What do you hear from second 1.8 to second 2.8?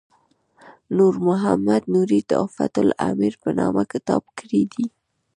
نوري تحفة